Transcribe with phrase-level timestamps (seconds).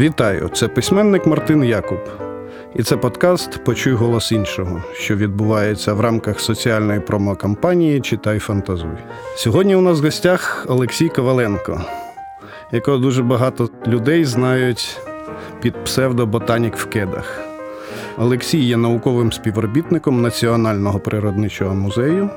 [0.00, 0.50] Вітаю!
[0.54, 1.98] Це письменник Мартин Якуб.
[2.74, 8.96] І це подкаст Почуй голос іншого, що відбувається в рамках соціальної промокампанії Читай фантазуй.
[9.36, 11.84] Сьогодні у нас в гостях Олексій Коваленко,
[12.72, 15.00] якого дуже багато людей знають
[15.60, 17.40] під псевдоботанік в кедах.
[18.18, 22.30] Олексій є науковим співробітником Національного природничого музею.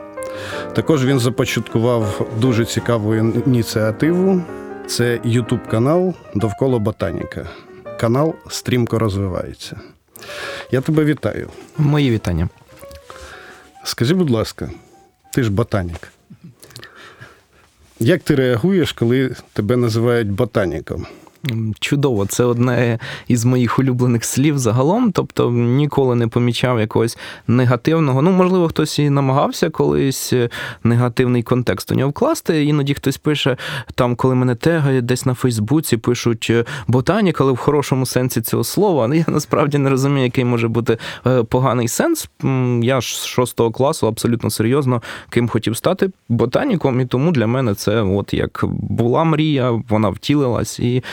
[0.73, 4.41] Також він започаткував дуже цікаву ініціативу.
[4.88, 7.50] Це Ютуб канал Довкола Ботаніка.
[8.00, 9.80] Канал стрімко розвивається.
[10.72, 11.50] Я тебе вітаю.
[11.78, 12.50] Мої вітання.
[13.84, 14.70] Скажи, будь ласка,
[15.34, 16.12] ти ж ботанік.
[18.00, 21.08] Як ти реагуєш, коли тебе називають ботаніком?
[21.79, 25.11] Чудово, це одне із моїх улюблених слів загалом.
[25.11, 28.21] Тобто ніколи не помічав якогось негативного.
[28.21, 30.33] Ну, можливо, хтось і намагався колись
[30.83, 32.66] негативний контекст у нього вкласти.
[32.66, 33.58] Іноді хтось пише,
[33.95, 36.52] там, коли мене тегає, десь на Фейсбуці пишуть
[36.88, 39.07] ботанік, але в хорошому сенсі цього слова.
[39.07, 40.97] Ну, я насправді не розумію, який може бути
[41.28, 42.30] е, поганий сенс.
[42.81, 47.75] Я ж з шостого класу абсолютно серйозно ким хотів стати ботаніком, і тому для мене
[47.75, 51.03] це от як була мрія, вона втілилась і.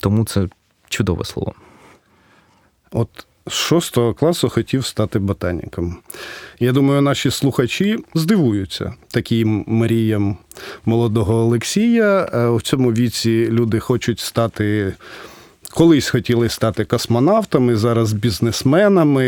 [0.00, 0.48] Тому це
[0.88, 1.54] чудове слово.
[2.92, 5.96] От з шостого класу хотів стати ботаніком.
[6.60, 10.36] Я думаю, наші слухачі здивуються таким мріям
[10.84, 12.24] молодого Олексія.
[12.48, 14.94] У цьому віці люди хочуть стати.
[15.74, 19.24] Колись хотіли стати космонавтами, зараз бізнесменами.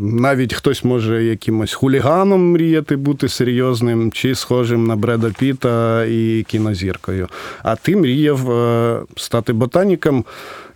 [0.00, 7.28] Навіть хтось може якимось хуліганом мріяти бути серйозним чи схожим на Бреда Піта і кінозіркою.
[7.62, 10.24] А ти мріяв е, стати ботаніком.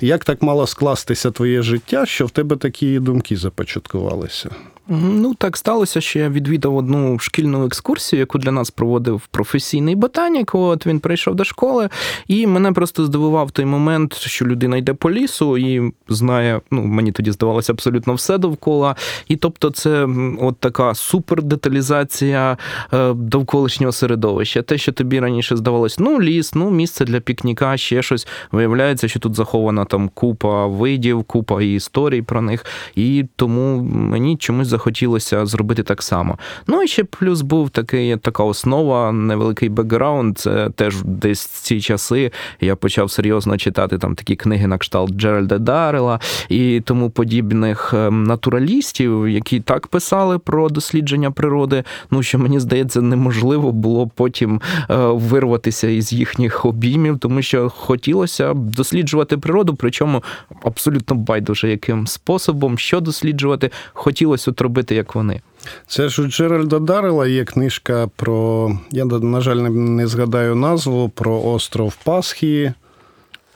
[0.01, 4.51] Як так мало скластися твоє життя, що в тебе такі думки започаткувалися?
[4.95, 10.55] Ну, так сталося, що я відвідав одну шкільну екскурсію, яку для нас проводив професійний ботанік.
[10.55, 11.89] От він прийшов до школи,
[12.27, 17.13] і мене просто здивував той момент, що людина йде по лісу і знає, ну мені
[17.13, 18.97] тоді здавалося абсолютно все довкола.
[19.29, 20.09] І тобто, це
[20.41, 22.57] от така супердеталізація
[22.93, 24.63] е, довколишнього середовища.
[24.63, 28.29] Те, що тобі раніше здавалось, ну, ліс, ну, місце для пікніка, ще щось.
[28.53, 32.67] Виявляється, що тут захована там купа видів, купа історій про них.
[32.95, 36.39] І тому мені чомусь захотілося зробити так само.
[36.67, 40.39] Ну і ще плюс був такий така основа, невеликий бекграунд.
[40.39, 45.59] Це теж десь ці часи я почав серйозно читати там такі книги на кшталт Джеральда
[45.59, 51.85] Дарела і тому подібних ем, натуралістів, які так писали про дослідження природи.
[52.11, 54.61] Ну що мені здається, неможливо було потім
[54.91, 60.23] е, вирватися із їхніх обіймів, тому що хотілося досліджувати природу, причому
[60.65, 65.41] абсолютно байдуже яким способом, що досліджувати, хотілося от робити, як вони.
[65.87, 71.43] Це ж у Джеральда Дарела є книжка про, я, на жаль, не згадаю назву, про
[71.43, 72.73] остров Пасхії.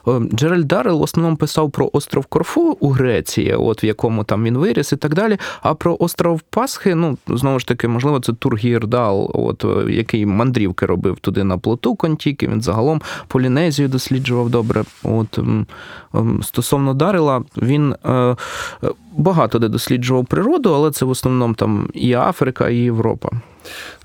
[0.07, 4.57] Джеральд Дарел в основному писав про остров Корфу у Греції, от в якому там він
[4.57, 5.37] виріс і так далі.
[5.61, 10.85] А про остров Пасхи, ну знову ж таки, можливо, це Тур Гірдал, от який мандрівки
[10.85, 12.47] робив туди на плоту Контіки.
[12.47, 14.83] Він загалом Полінезію досліджував добре.
[15.03, 15.39] От
[16.41, 18.35] стосовно Дарела, він е,
[19.17, 23.29] багато де досліджував природу, але це в основному там і Африка, і Європа.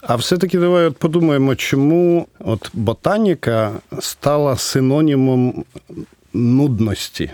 [0.01, 5.65] А все-таки давай от подумаємо, чому от ботаніка стала синонімом
[6.35, 7.31] нудності.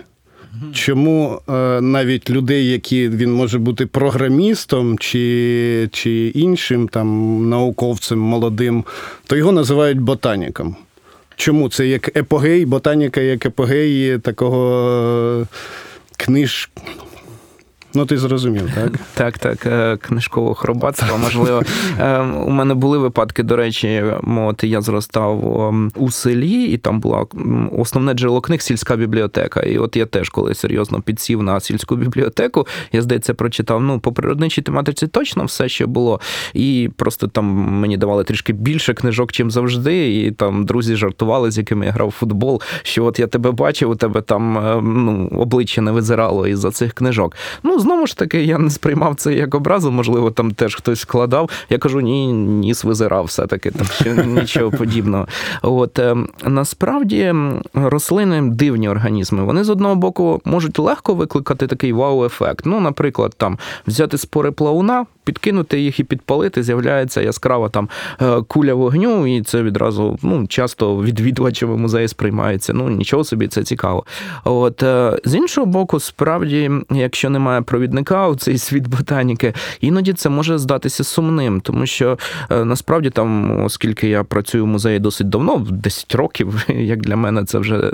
[0.72, 8.84] Чому е, навіть людей, які він може бути програмістом чи чи іншим там науковцем молодим,
[9.27, 10.77] то його називають ботаніком.
[11.37, 14.81] Чому це як епогей, ботаніка як епогей такого
[15.43, 15.47] е,
[16.17, 16.71] книж,
[17.94, 18.93] Ну, ти зрозумів, так?
[19.15, 21.16] Так, так, е, книжкового хробатства.
[21.16, 21.62] Можливо,
[22.00, 24.04] е, у мене були випадки, до речі,
[24.37, 25.44] от я зростав
[25.97, 27.26] у селі, і там була
[27.78, 29.60] основне джерело книг сільська бібліотека.
[29.60, 34.12] І от я теж, коли серйозно підсів на сільську бібліотеку, я здається, прочитав ну, по
[34.12, 36.20] природничій тематиці точно все, що було.
[36.55, 40.17] І просто там мені давали трішки більше книжок, чим завжди.
[40.17, 42.62] І там друзі жартували, з якими я грав в футбол.
[42.82, 46.93] Що от я тебе бачив, у тебе там е, ну, обличчя не визирало із-за цих
[46.93, 47.37] книжок.
[47.62, 51.50] Ну, знову ж таки, я не сприймав це як образу, можливо, там теж хтось складав.
[51.70, 55.28] Я кажу, ні, ніс визирав, все-таки там ще нічого подібного.
[55.62, 57.34] От е, насправді
[57.75, 59.44] рослини дивні організми.
[59.44, 62.66] Вони з одного боку можуть легко викликати такий вау-ефект.
[62.66, 67.88] Ну, наприклад, там взяти спори плауна підкинути їх і підпалити, з'являється яскрава там
[68.20, 72.72] е, куля вогню, і це відразу ну, часто відвідувачами музею сприймається.
[72.72, 74.04] Ну нічого собі, це цікаво.
[74.44, 80.28] От е, з іншого боку, справді, якщо немає провідника у цей світ ботаніки, іноді це
[80.28, 82.19] може здатися сумним, тому що
[82.50, 87.58] насправді там, оскільки я працюю в музеї досить давно, 10 років, як для мене це
[87.58, 87.90] вже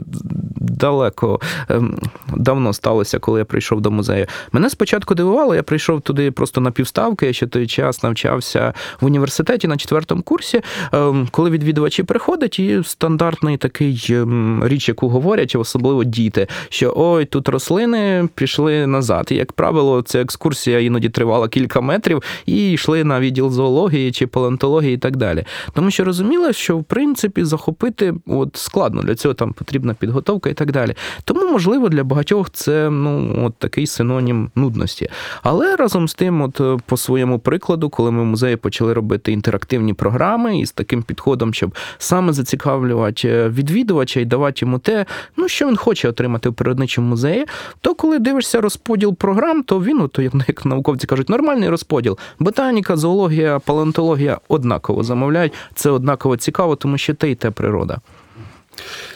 [0.56, 1.98] далеко ем,
[2.36, 4.26] давно сталося, коли я прийшов до музею.
[4.52, 7.23] Мене спочатку дивувало, я прийшов туди просто на півставки.
[7.24, 10.60] Я ще той час навчався в університеті на четвертому курсі,
[10.92, 17.24] ем, коли відвідувачі приходять, і стандартний такий ем, річ, яку говорять, особливо діти, що ой,
[17.24, 19.28] тут рослини пішли назад.
[19.30, 24.26] І, як правило, ця екскурсія іноді тривала кілька метрів і йшли на відділ зоології чи
[24.26, 25.44] палеонтології і так далі.
[25.72, 30.54] Тому що розуміли, що в принципі захопити от складно для цього там потрібна підготовка і
[30.54, 30.94] так далі.
[31.24, 35.08] Тому, можливо, для багатьох це ну от такий синонім нудності.
[35.42, 39.94] Але разом з тим, от по своєму прикладу, коли ми в музеї почали робити інтерактивні
[39.94, 45.06] програми і з таким підходом, щоб саме зацікавлювати е, відвідувача і давати йому те,
[45.36, 47.46] ну що він хоче отримати в природничому музеї,
[47.80, 50.18] то коли дивишся розподіл програм, то він, от,
[50.48, 52.18] як науковці кажуть, нормальний розподіл.
[52.38, 55.52] Ботаніка, зоологія, палеонтологія однаково замовляють.
[55.74, 57.98] Це однаково цікаво, тому що те й те природа.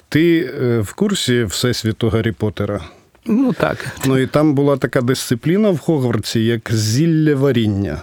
[0.08, 2.80] Ти е, в курсі Всесвіту Гаррі Поттера?
[3.28, 3.86] Ну так.
[4.06, 8.02] Ну і там була така дисципліна в Хогвартсі, як зілля варіння.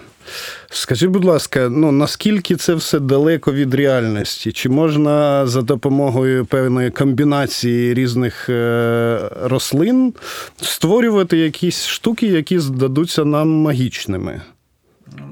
[0.69, 4.51] Скажи, будь ласка, ну наскільки це все далеко від реальності?
[4.51, 10.13] Чи можна за допомогою певної комбінації різних е, рослин
[10.61, 14.41] створювати якісь штуки, які здадуться нам магічними?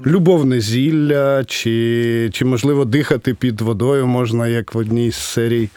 [0.05, 5.69] Любовне зілля, чи, чи можливо дихати під водою можна, як в одній з серій?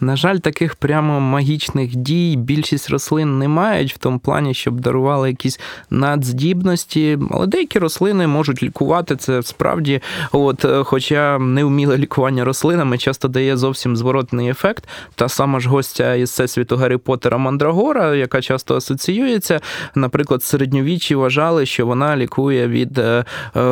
[0.00, 5.28] На жаль, таких прямо магічних дій більшість рослин не мають в тому плані, щоб дарували
[5.28, 5.60] якісь
[5.90, 7.18] надздібності.
[7.30, 10.00] Але деякі рослини можуть лікувати це справді.
[10.32, 14.88] От, е, Хоча невміле лікування рослинами часто дає зовсім зворотний ефект.
[15.14, 19.60] Та сама ж гостя із всесвіту Гаррі Поттера Мандрагора, яка часто асоціюється,
[19.94, 23.19] наприклад, середньовіччі вважали, що вона лікує від е,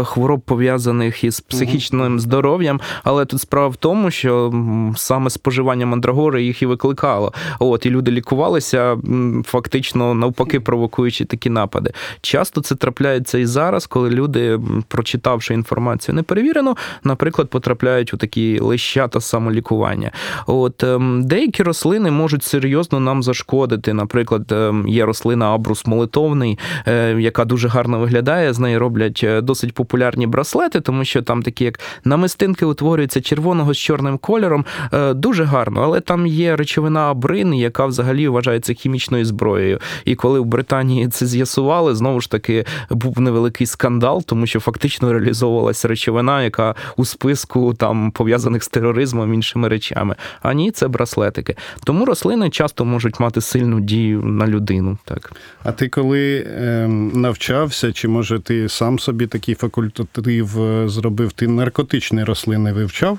[0.05, 2.81] хвороб пов'язаних із психічним здоров'ям.
[3.05, 4.53] Але тут справа в тому, що
[4.97, 7.33] саме споживання мандрагори їх і викликало.
[7.59, 8.97] От і люди лікувалися,
[9.45, 11.93] фактично навпаки, провокуючи такі напади.
[12.21, 19.21] Часто це трапляється і зараз, коли люди, прочитавши інформацію неперевірену, наприклад, потрапляють у такі лищата
[19.21, 20.11] самолікування.
[20.47, 23.93] От ем, деякі рослини можуть серйозно нам зашкодити.
[23.93, 28.53] Наприклад, ем, є рослина абрус молитовний, е, яка дуже гарно виглядає.
[28.53, 33.75] З неї роблять е, досить популярні браслети, тому що там такі, як намистинки утворюються червоного
[33.75, 34.65] з чорним кольором.
[34.93, 39.79] Е, дуже гарно але там є речовина абрин, яка взагалі вважається хімічною зброєю.
[40.05, 45.13] І коли в Британії це з'ясували, знову ж таки був невеликий скандал, тому що фактично
[45.13, 50.17] реалізовувалася речовина, яка у списку там пов'язаних з тероризмом іншими речами.
[50.43, 51.57] А ні, це браслетики.
[51.85, 54.99] Тому рослини часто можуть мати сильну дію на людину.
[55.05, 55.33] Так.
[55.65, 61.33] А ти коли е, навчався, чи може ти сам собі такий факультатив е, зробив?
[61.33, 63.19] Ти наркотичні рослини вивчав?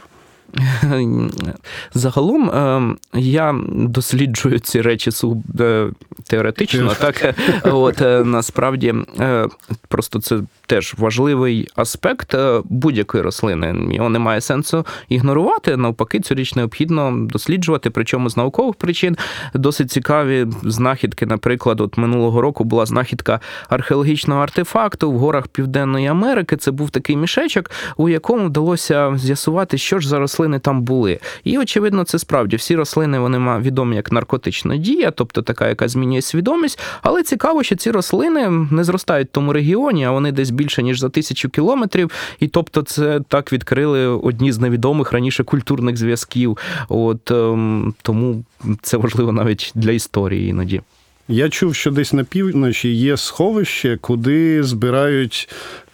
[1.93, 5.11] Загалом ем, я досліджую ці речі
[5.59, 5.89] е,
[6.27, 9.47] теоретично, так от е, насправді е,
[9.87, 13.95] просто це теж важливий аспект будь-якої рослини.
[13.95, 15.77] Його немає сенсу ігнорувати.
[15.77, 17.89] Навпаки, цю річ необхідно досліджувати.
[17.89, 19.17] Причому з наукових причин
[19.53, 21.25] досить цікаві знахідки.
[21.25, 26.57] Наприклад, от минулого року була знахідка археологічного артефакту в горах Південної Америки.
[26.57, 31.19] Це був такий мішечок, у якому вдалося з'ясувати, що ж за рослини там були.
[31.43, 36.21] І очевидно, це справді всі рослини вони відомі як наркотична дія, тобто така, яка змінює
[36.21, 36.79] свідомість.
[37.01, 40.99] Але цікаво, що ці рослини не зростають в тому регіоні, а вони десь більше ніж
[40.99, 42.11] за тисячу кілометрів.
[42.39, 46.57] І тобто, це так відкрили одні з невідомих раніше культурних зв'язків.
[46.89, 48.43] От ем, тому
[48.81, 50.81] це важливо навіть для історії іноді.
[51.27, 55.49] Я чув, що десь на півночі є сховище, куди збирають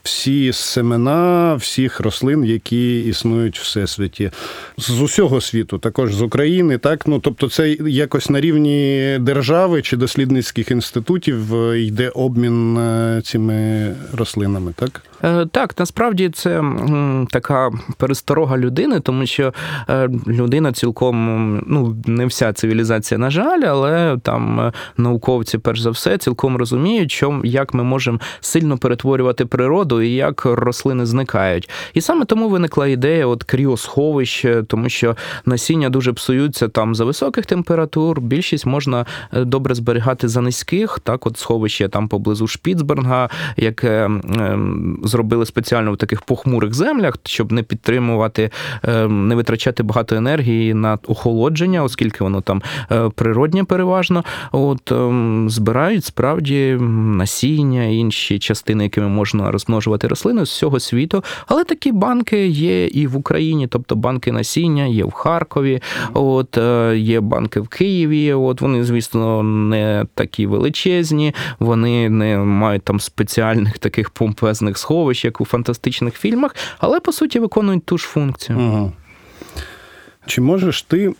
[0.06, 4.32] всі семена всіх рослин, які існують у всесвіті,
[4.78, 6.78] з усього світу, також з України.
[6.78, 13.22] Так, ну тобто, це якось на рівні держави чи дослідницьких інститутів е, йде обмін е,
[13.26, 15.02] цими рослинами, так.
[15.26, 16.64] Е, так, насправді це
[17.32, 19.54] така пересторога людини, тому що
[20.28, 26.58] людина цілком, ну не вся цивілізація, на жаль, але там науковці, перш за все, цілком
[26.58, 31.70] розуміють, що як ми можемо сильно перетворювати природу і як рослини зникають.
[31.94, 35.16] І саме тому виникла ідея от кріосховищ, тому що
[35.46, 38.22] насіння дуже псуються там за високих температур.
[38.22, 41.00] Більшість можна е, добре зберігати за низьких.
[41.04, 47.52] Так, от сховище там поблизу Шпіцберга, яке ем, зробили спеціально в таких похмурих землях, щоб
[47.52, 48.50] не підтримувати,
[49.08, 52.62] не витрачати багато енергії на охолодження, оскільки воно там
[53.16, 54.24] природнє переважно.
[54.52, 54.92] От
[55.52, 61.24] збирають справді насіння, інші частини, якими можна розмножувати рослини з всього світу.
[61.48, 65.82] Але такі банки є і в Україні, тобто банки насіння, є в Харкові,
[66.14, 66.58] от
[66.96, 68.34] є банки в Києві.
[68.34, 75.42] От вони, звісно, не такі величезні, вони не мають там спеціальних таких помпезних сховищ, як
[75.42, 78.60] у фантастичних фільмах, але по суті виконують ту ж функцію.
[78.60, 78.92] Угу.
[80.26, 81.14] Чи можеш ти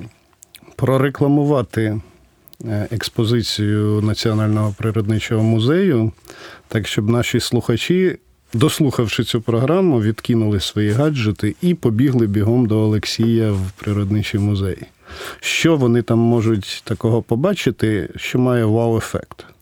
[0.76, 2.02] прорекламувати
[2.66, 6.12] е, експозицію Національного природничого музею,
[6.68, 8.18] так щоб наші слухачі,
[8.54, 14.78] дослухавши цю програму, відкинули свої гаджети і побігли бігом до Олексія в природничий музей?
[15.40, 19.55] Що вони там можуть такого побачити, що має вау-ефект?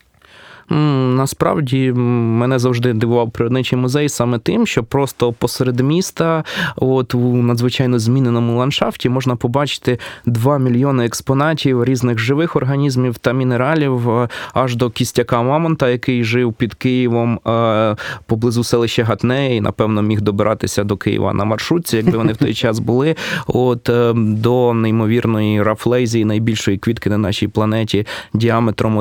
[0.70, 6.44] Насправді мене завжди дивував природничий музей саме тим, що просто посеред міста,
[6.76, 14.10] от у надзвичайно зміненому ландшафті, можна побачити 2 мільйони експонатів різних живих організмів та мінералів
[14.10, 20.02] е, аж до кістяка Мамонта, який жив під Києвом е, поблизу селища Гатне, і напевно
[20.02, 23.16] міг добиратися до Києва на маршрутці, якби вони в той час були.
[23.48, 28.98] От е, до неймовірної рафлейзії, найбільшої квітки на нашій планеті, діаметром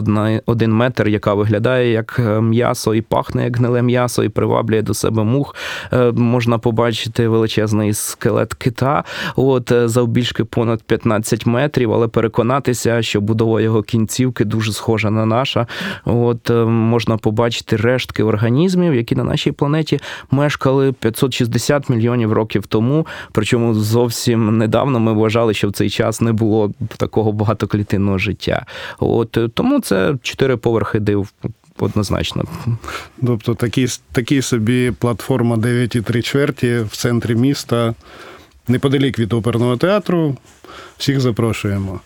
[0.47, 4.83] один метр, яка виглядає виглядає як е, м'ясо і пахне як гниле м'ясо, і приваблює
[4.83, 5.55] до себе мух.
[5.93, 9.05] Е, можна побачити величезний скелет кита,
[9.37, 15.27] от е, завбільшки понад 15 метрів, але переконатися, що будова його кінцівки дуже схожа на
[15.27, 15.67] наша.
[16.05, 23.07] От Можна побачити рештки організмів, які на нашій планеті мешкали 560 мільйонів років тому.
[23.33, 28.67] Причому зовсім недавно ми вважали, що в цей час не було такого багатоклітинного життя.
[28.99, 31.33] От Тому це чотири поверхи див
[31.79, 32.45] однозначно.
[33.27, 37.95] Тобто такі, такі собі платформа 9,3 чверті в центрі міста,
[38.69, 40.37] неподалік від оперного театру.
[40.99, 42.01] Всіх запрошуємо.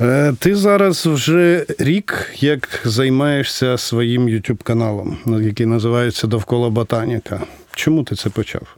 [0.00, 7.40] Е, ти зараз вже рік як займаєшся своїм YouTube каналом, який називається Довкола Ботаніка.
[7.74, 8.77] Чому ти це почав?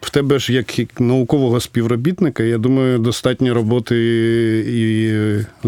[0.00, 3.96] В тебе ж як наукового співробітника, я думаю, достатньо роботи
[4.68, 5.10] і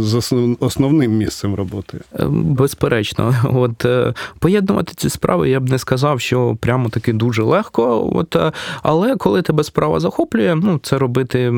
[0.00, 1.98] з основним місцем роботи.
[2.14, 7.42] Е, безперечно, от е, поєднувати ці справи я б не сказав, що прямо таки дуже
[7.42, 8.10] легко.
[8.14, 11.52] От, е, Але коли тебе справа захоплює, ну це робити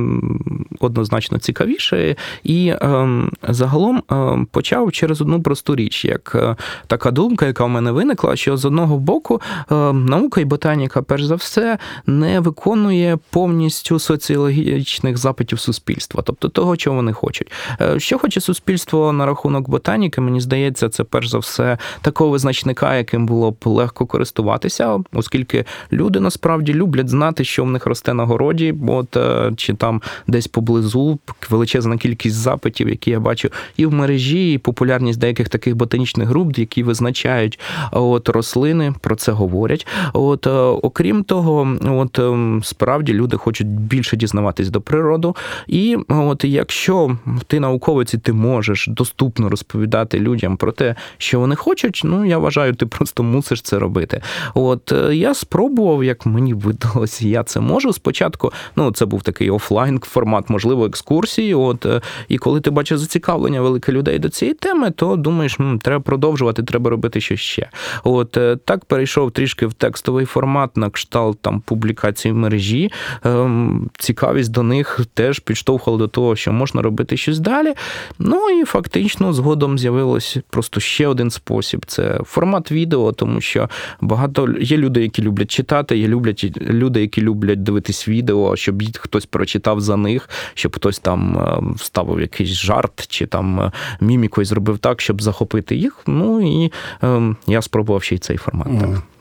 [0.81, 2.17] однозначно цікавіше.
[2.45, 3.09] І е,
[3.49, 8.57] загалом е, почав через одну просту річ, як така думка, яка в мене виникла, що
[8.57, 9.41] з одного боку
[9.73, 16.49] е, наука і ботаніка, перш за все, не виконує виконує повністю соціологічних запитів суспільства, тобто
[16.49, 17.53] того, чого вони хочуть.
[17.81, 22.97] Е, що хоче суспільство на рахунок ботаніки, мені здається, це перш за все такого визначника,
[22.97, 28.25] яким було б легко користуватися, оскільки люди насправді люблять знати, що в них росте на
[28.25, 31.19] городі, от е, чи там десь поблизу
[31.51, 36.59] величезна кількість запитів, які я бачу і в мережі, і популярність деяких таких ботанічних груп,
[36.59, 37.61] які визначають
[37.93, 39.87] от рослини, про це говорять.
[40.13, 45.37] От е, окрім того, от ем, справді люди хочуть більше дізнаватись до природу.
[45.67, 51.57] І от якщо ти науковець і ти можеш доступно розповідати людям про те, що вони
[51.57, 54.23] хочуть, ну я вважаю, ти просто мусиш це робити.
[54.55, 57.93] От е, я спробував, як мені видалося, я це можу.
[57.93, 61.55] Спочатку, ну це був такий офлайн формат, можливо, екскурсії.
[61.55, 65.79] От е, і коли ти бачиш зацікавлення велике людей до цієї теми, то думаєш, м,
[65.79, 67.71] треба продовжувати, треба робити щось ще.
[68.05, 72.93] От е, так перейшов трішки в текстовий формат на кшталт там публікації мережі.
[73.25, 77.75] Ем, цікавість до них теж підштовхувала до того, що можна робити щось далі.
[78.19, 83.69] Ну і фактично згодом з'явилось просто ще один спосіб: це формат відео, тому що
[84.01, 89.27] багато є люди, які люблять читати, є люблять люди, які люблять дивитись відео, щоб хтось
[89.27, 94.79] прочитав за них, щоб хтось там ем, вставив якийсь жарт чи там е, мімікою зробив
[94.79, 95.99] так, щоб захопити їх.
[96.07, 96.73] Ну і
[97.03, 98.69] ем, я спробував ще й цей формат.
[98.81, 99.14] так.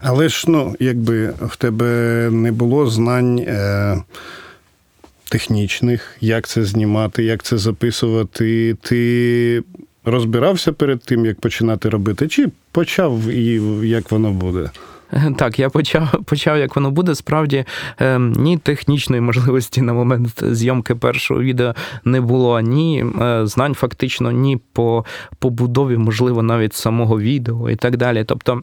[0.00, 3.96] Але ж ну, якби в тебе не було знань е,
[5.28, 9.62] технічних, як це знімати, як це записувати, ти
[10.04, 14.70] розбирався перед тим, як починати робити, чи почав і як воно буде?
[15.36, 17.14] Так, я почав, почав, як воно буде.
[17.14, 17.64] Справді
[18.00, 24.32] е, ні технічної можливості на момент зйомки першого відео не було, ні е, знань фактично,
[24.32, 25.04] ні по
[25.38, 28.24] побудові, можливо, навіть самого відео і так далі.
[28.24, 28.62] Тобто.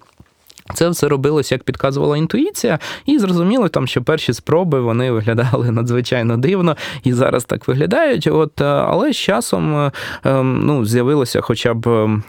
[0.74, 6.38] Це все робилось, як підказувала інтуїція, і зрозуміло, там, що перші спроби вони виглядали надзвичайно
[6.38, 8.28] дивно і зараз так виглядають.
[8.28, 9.92] От, е, Але з часом е,
[10.24, 12.24] ем, ну, з'явилася хоча б ем,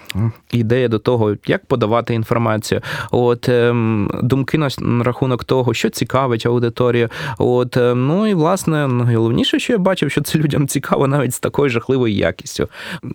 [0.53, 2.81] ідея до того, як подавати інформацію.
[3.11, 4.69] От, ем, Думки на
[5.05, 7.09] рахунок того, що цікавить аудиторію.
[7.39, 11.71] От, Ну і власне найголовніше, що я бачив, що це людям цікаво навіть з такою
[11.71, 12.69] жахливою якістю.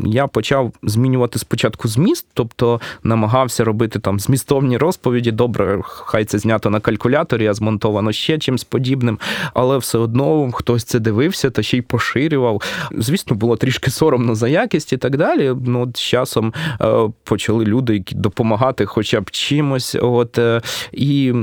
[0.05, 5.31] Я почав змінювати спочатку зміст, тобто намагався робити там змістовні розповіді відповіді.
[5.31, 9.19] Добре, хай це знято на калькуляторі, а змонтовано ще чимось подібним,
[9.53, 12.61] але все одно хтось це дивився та ще й поширював.
[12.91, 15.53] Звісно, було трішки соромно за якість і так далі.
[15.65, 19.95] Ну, от з часом е, почали люди, допомагати хоча б чимось.
[20.01, 21.33] От е, і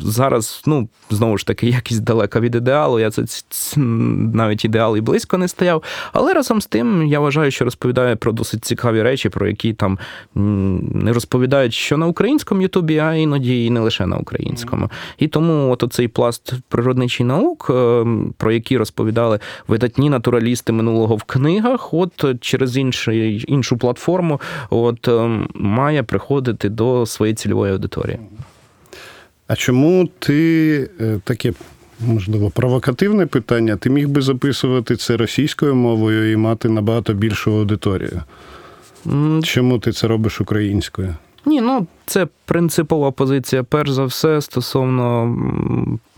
[0.00, 3.00] зараз, ну знову ж таки, якість далека від ідеалу.
[3.00, 3.24] Я це
[3.76, 5.82] навіть ідеал і близько не стояв.
[6.12, 9.98] Але разом з тим я вважаю, що розповідає про досить цікаві речі, про які там
[10.34, 14.90] не розповідають, що на українському Ютубі а іноді і не лише на українському.
[15.18, 18.04] І тому от оцей пласт природничих наук, е,
[18.36, 25.40] про які розповідали видатні натуралісти минулого в книгах, от через інший, іншу платформу, от е,
[25.54, 28.18] має приходити до своєї цільової аудиторії.
[29.46, 31.52] А чому ти е, таке?
[32.00, 38.22] Можливо, провокативне питання, ти міг би записувати це російською мовою і мати набагато більшу аудиторію.
[39.42, 41.14] Чому ти це робиш українською?
[41.46, 45.36] Ні, ну це принципова позиція, перш за все, стосовно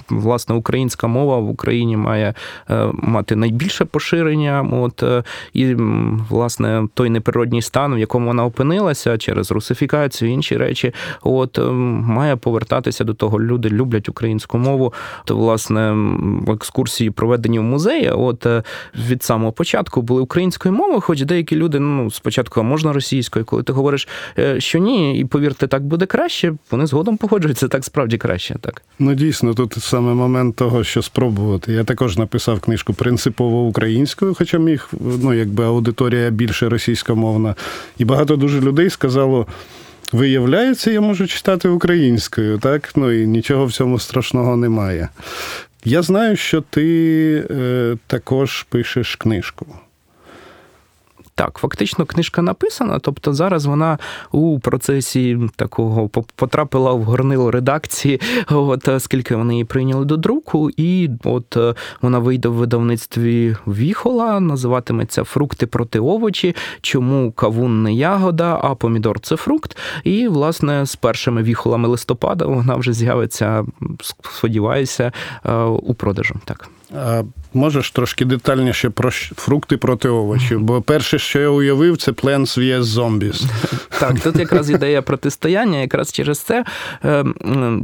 [0.09, 2.35] власне українська мова в Україні має
[2.71, 4.69] е, мати найбільше поширення.
[4.73, 5.75] От е, і
[6.29, 12.37] власне той неприродній стан, в якому вона опинилася через русифікацію, інші речі, от е, має
[12.37, 13.41] повертатися до того.
[13.41, 14.93] Люди люблять українську мову.
[15.25, 15.97] То власне
[16.49, 18.47] екскурсії, проведені в музеї, от
[19.09, 23.73] від самого початку були українською мовою, хоч деякі люди ну спочатку можна російською, коли ти
[23.73, 24.09] говориш,
[24.59, 26.55] що ні, і повірте, так буде краще.
[26.71, 28.57] Вони згодом погоджуються, так справді краще.
[28.61, 31.73] Так ну дійсно тут саме момент того, що спробувати.
[31.73, 34.89] Я також написав книжку принципово українською, хоча міг,
[35.23, 37.55] ну якби аудиторія більше російськомовна.
[37.99, 39.47] І багато дуже людей сказало.
[40.13, 42.93] Виявляється, я можу читати українською, так?
[42.97, 45.09] Ну і нічого в цьому страшного немає.
[45.85, 49.67] Я знаю, що ти е, також пишеш книжку.
[51.39, 53.99] Так, фактично книжка написана, тобто зараз вона
[54.33, 61.11] у процесі такого потрапила в горнило редакції, от скільки вони її прийняли до друку, і
[61.25, 66.57] от е, вона вийде в видавництві Віхола, називатиметься Фрукти проти овочі.
[66.81, 69.77] Чому кавун не ягода, а помідор це фрукт.
[70.05, 73.65] І, власне, з першими віхолами листопада вона вже з'явиться,
[74.01, 75.13] сподіваюся,
[75.45, 76.35] е, у продажу.
[76.45, 76.69] Так.
[76.95, 77.23] А
[77.57, 80.61] Можеш трошки детальніше про фрукти проти овочів?
[80.61, 82.83] Бо перше, що я уявив, це Plants vs.
[82.83, 83.45] Zombies.
[84.01, 86.65] Так, тут якраз ідея протистояння, якраз через це.
[87.05, 87.25] Е,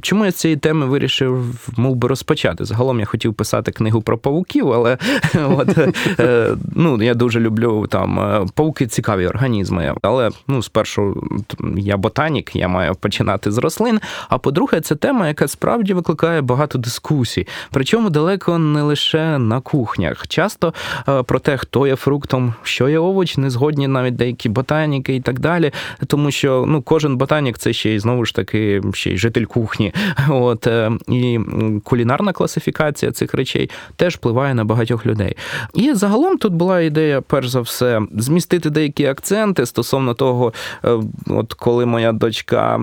[0.02, 1.44] чому я з цієї теми вирішив
[1.76, 2.64] мов би, розпочати?
[2.64, 4.98] Загалом я хотів писати книгу про павуків, але
[5.34, 5.78] от,
[6.20, 9.94] е, ну, я дуже люблю там е, павуки цікаві організми.
[10.02, 11.28] Але ну, спершу
[11.76, 14.00] я ботанік, я маю починати з рослин.
[14.28, 17.46] А по-друге, це тема, яка справді викликає багато дискусій.
[17.70, 20.28] Причому далеко не лише на кухнях.
[20.28, 20.74] Часто
[21.08, 25.20] е, про те, хто є фруктом, що є овоч, не згодні навіть деякі ботаніки і
[25.20, 25.72] так далі.
[26.06, 29.92] Тому що ну, кожен ботанік це ще й знову ж таки ще й житель кухні.
[30.28, 31.38] От е, І
[31.84, 35.36] кулінарна класифікація цих речей теж впливає на багатьох людей.
[35.74, 40.52] І загалом тут була ідея, перш за все, змістити деякі акценти стосовно того,
[40.84, 42.80] е, от коли моя дочка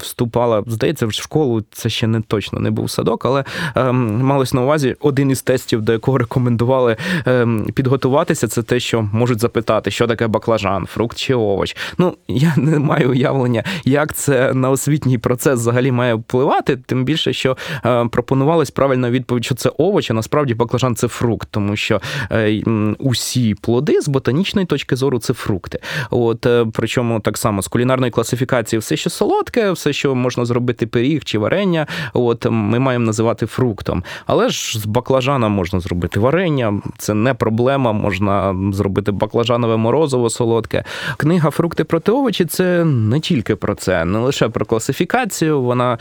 [0.00, 3.44] вступала, здається, в школу, це ще не точно не був садок, але
[4.02, 9.40] малось на увазі один із тестів, до якого рекомендували ем, підготуватися, це те, що можуть
[9.40, 11.76] запитати, що таке баклажан, фрукт чи овоч.
[11.98, 16.76] Ну я не маю уявлення, як це на освітній процес взагалі має впливати.
[16.76, 21.48] Тим більше, що е, пропонувалась правильна відповідь, що це овоч, а насправді баклажан це фрукт,
[21.50, 22.00] тому що
[22.32, 22.62] е,
[22.98, 25.78] усі плоди з ботанічної точки зору це фрукти.
[26.10, 30.86] От е, причому так само з кулінарної класифікації, все, що солодке, все, що можна зробити
[30.86, 34.04] пиріг чи варення, от ми маємо називати фруктом.
[34.26, 37.92] Але ж з баклажаном можна зробити варення, це не проблема.
[37.92, 40.84] Можна зробити баклажанове морозиво солодке.
[41.16, 45.62] Книга Фрукти проти овочі це не тільки про це, не лише про класифікацію.
[45.62, 45.98] Вона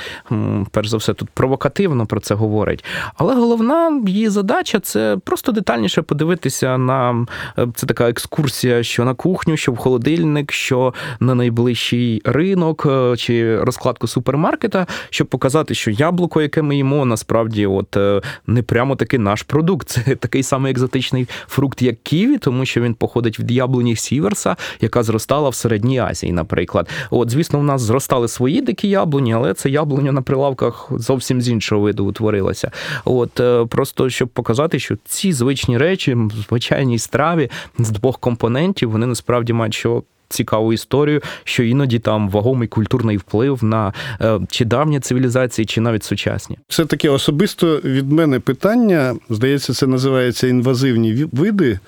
[0.72, 2.86] перш за все тут провокативно про це говорить.
[3.18, 7.26] Але головна її задача це просто детальніше подивитися на
[7.58, 13.18] е, це така екскурсія, що на кухню, що в холодильник, що на найближчий ринок е,
[13.18, 18.96] чи розкладку супермаркета, щоб показати, що яблуко, яке ми їмо, насправді, от е, не прямо
[18.96, 19.90] таке таки наш продукт.
[19.90, 25.04] Це такий самий екзотичний фрукт, як ківі, тому що він походить від яблуні Сіверса, яка
[25.04, 26.90] зростала в середній Азії, наприклад.
[27.10, 31.50] От, звісно, в нас зростали свої дикі яблуні, але це яблуня на прилавках зовсім з
[31.50, 32.72] іншого виду утворилася.
[33.06, 36.18] От е, просто щоб показати, що ці звичні речі,
[36.48, 42.68] звичайній страві з двох компонентів, вони насправді мають що цікаву історію, що іноді там вагомий
[42.68, 46.58] культурний вплив на е, чи давні цивілізації, чи навіть сучасні.
[46.68, 49.16] Це таке особисто від мене питання.
[49.30, 51.80] Здається, це називається інвазивні види.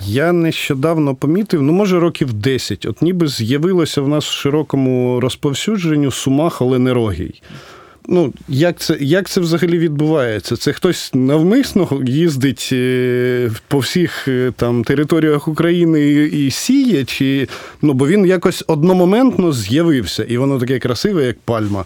[0.00, 6.10] Я нещодавно помітив, ну може років 10, от ніби з'явилося в нас в широкому розповсюдженню
[6.10, 7.42] сумах оленерогій
[8.08, 10.56] ну, як це як це взагалі відбувається?
[10.56, 17.48] Це хтось навмисно їздить е, по всіх е, там територіях України і сіє, чи
[17.82, 21.84] ну бо він якось одномоментно з'явився, і воно таке красиве, як пальма.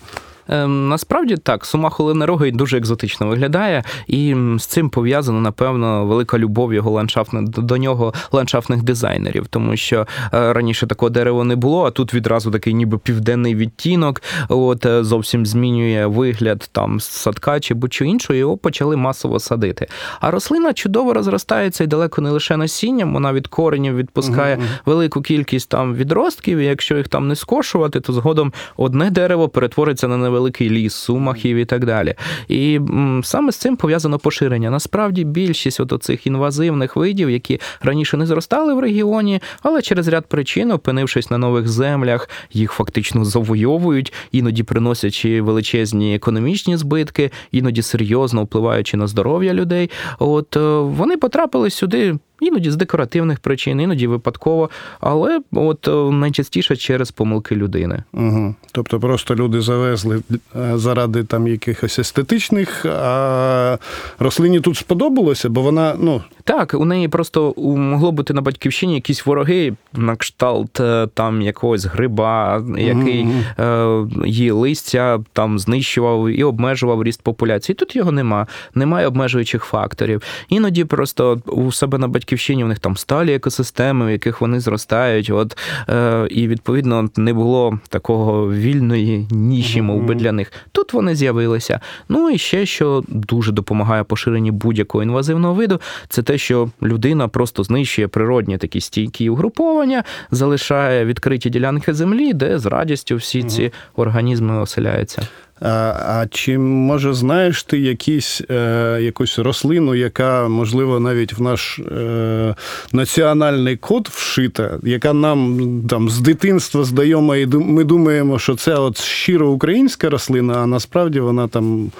[0.50, 6.74] Ем, насправді так, сума холинерогий дуже екзотично виглядає, і з цим пов'язана, напевно, велика любов
[6.74, 11.90] його ландшафтна до нього ландшафтних дизайнерів, тому що е, раніше такого дерева не було, а
[11.90, 18.04] тут відразу такий, ніби південний відтінок, от е, зовсім змінює вигляд там садка чи будь-що
[18.04, 19.86] іншого, його почали масово садити.
[20.20, 24.78] А рослина чудово розростається і далеко не лише насінням, вона від коренів відпускає uh-huh.
[24.86, 26.58] велику кількість там відростків.
[26.58, 30.94] і Якщо їх там не скошувати, то згодом одне дерево перетвориться на невелике великий ліс,
[30.94, 32.14] сумахів і так далі.
[32.48, 32.80] І
[33.22, 34.70] саме з цим пов'язано поширення.
[34.70, 40.26] Насправді більшість от оцих інвазивних видів, які раніше не зростали в регіоні, але через ряд
[40.26, 48.44] причин, опинившись на нових землях, їх фактично завойовують, іноді приносячи величезні економічні збитки, іноді серйозно
[48.44, 49.90] впливаючи на здоров'я людей.
[50.18, 56.76] От е, вони потрапили сюди іноді з декоративних причин, іноді випадково, але от е, найчастіше
[56.76, 58.02] через помилки людини.
[58.12, 58.54] Угу.
[58.72, 60.22] Тобто просто люди завезли
[60.56, 63.78] е, заради там якихось естетичних, а
[64.18, 66.22] рослині тут сподобалося, бо вона ну.
[66.44, 71.84] Так, у неї просто могло бути на батьківщині якісь вороги, на кшталт е, там якогось
[71.84, 74.26] гриба, який mm-hmm.
[74.26, 77.76] її листя там знищував і обмежував ріст популяції.
[77.76, 80.22] Тут його нема, немає обмежуючих факторів.
[80.48, 84.60] Іноді просто у себе на батьківщині батьківщині в них там сталі екосистеми, в яких вони
[84.60, 85.30] зростають.
[85.30, 90.52] От е, І відповідно не було такого вільної ніші, мов би для них.
[90.72, 91.80] Тут вони з'явилися.
[92.08, 97.64] Ну і ще що дуже допомагає поширенні будь-якого інвазивного виду, це те, що людина просто
[97.64, 104.60] знищує природні такі стійкі угруповання, залишає відкриті ділянки землі, де з радістю всі ці організми
[104.60, 105.22] оселяються.
[105.60, 112.54] А чи може знаєш ти якісь, е, якусь рослину, яка, можливо, навіть в наш е,
[112.92, 119.00] національний код вшита, яка нам там з дитинства знайома, і ми думаємо, що це от
[119.00, 121.90] щиро українська рослина, а насправді вона там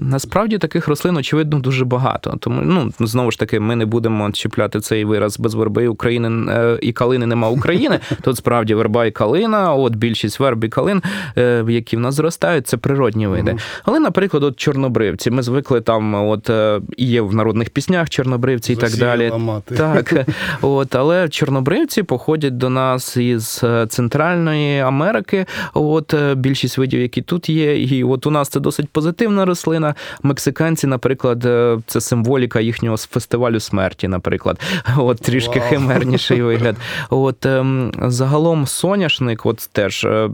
[0.00, 2.36] Насправді таких рослин, очевидно, дуже багато.
[2.40, 6.78] Тому ну знову ж таки, ми не будемо чіпляти цей вираз без верби України е,
[6.82, 8.00] і калини нема України.
[8.22, 11.02] Тут справді верба і калина, от більшість верб і калин,
[11.38, 13.56] е, які в нас зростають, це природні види.
[13.84, 18.76] Але, наприклад, от чорнобривці, ми звикли там, от е, є в народних піснях чорнобривці і
[18.76, 19.30] так далі.
[19.30, 19.74] Ламати.
[19.74, 20.26] Так,
[20.62, 25.46] от, але чорнобривці походять до нас із Центральної Америки.
[25.74, 29.87] От більшість видів, які тут є, і от у нас це досить позитивна рослина.
[30.22, 34.60] Мексиканці, наприклад, е, це символіка їхнього фестивалю смерті, наприклад,
[34.98, 35.68] от трішки wow.
[35.68, 36.76] химерніший вигляд.
[37.10, 40.30] От ем, загалом соняшник, от теж е,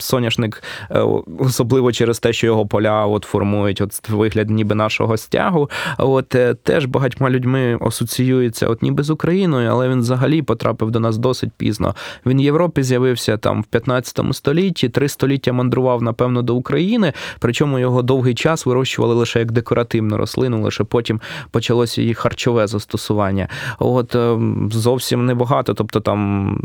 [0.00, 1.00] соняшник, е,
[1.38, 5.70] особливо через те, що його поля от формують от вигляд ніби нашого стягу.
[5.98, 6.28] От
[6.62, 11.50] теж багатьма людьми асоціюється, от ніби з Україною, але він взагалі потрапив до нас досить
[11.56, 11.94] пізно.
[12.26, 17.78] Він в Європі з'явився там в 15 столітті, три століття мандрував, напевно, до України, причому
[17.78, 23.48] його довгий час час вирощували лише як декоративну рослину, лише потім почалося її харчове застосування.
[23.78, 24.38] От е,
[24.70, 26.60] зовсім небагато, тобто там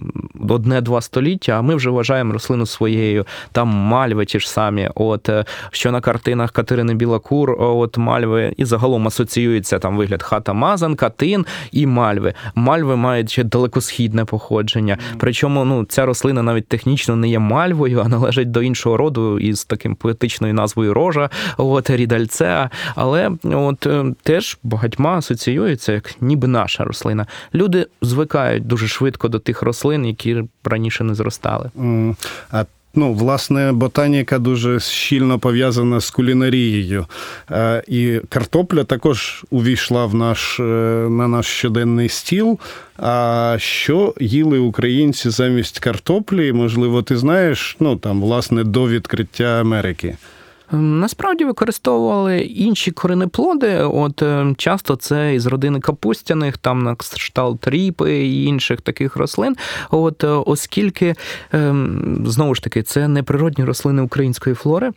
[0.49, 3.25] одне-два століття, а ми вже вважаємо рослину своєю.
[3.51, 4.89] Там мальви ті ж самі.
[4.95, 10.53] От е, що на картинах Катерини Білакур, от мальви і загалом асоціюється там вигляд хата
[10.53, 12.33] Мазан, Катин і мальви.
[12.55, 14.97] Мальви мають ще далекосхідне походження.
[15.17, 19.65] Причому ну ця рослина навіть технічно не є мальвою, а належить до іншого роду із
[19.65, 21.29] таким поетичною назвою рожа.
[21.57, 27.27] От от рідальцеа, але от е, теж багатьма асоціюється як ніби наша рослина.
[27.53, 31.71] Люди звикають дуже швидко до тих рослин, які раніше не зростали.
[32.51, 32.65] А
[32.95, 37.05] Ну, власне, ботаніка дуже щільно пов'язана з кулінарією.
[37.51, 40.63] Е, і картопля також увійшла в наш, е,
[41.09, 42.59] на наш щоденний стіл.
[42.97, 46.53] А що їли українці замість картоплі?
[46.53, 50.17] Можливо, ти знаєш, ну там, власне, до відкриття Америки.
[50.71, 53.77] Насправді використовували інші коренеплоди.
[53.77, 54.23] От
[54.57, 59.55] часто це із родини капустяних, там на кшталт ріпи і інших таких рослин.
[59.89, 61.15] От оскільки
[61.51, 64.91] ем, знову ж таки це не природні рослини української флори.